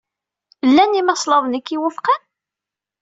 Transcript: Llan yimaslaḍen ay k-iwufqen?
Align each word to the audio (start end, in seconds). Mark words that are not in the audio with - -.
Llan 0.69 0.95
yimaslaḍen 0.95 1.57
ay 1.57 1.63
k-iwufqen? 1.65 2.21